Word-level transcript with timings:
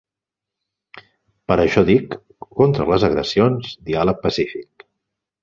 Per 1.51 1.57
això 1.63 1.83
dic: 1.89 2.15
contra 2.61 2.89
les 2.93 3.07
agressions, 3.09 3.77
diàleg 3.93 4.21
pacífic. 4.27 4.89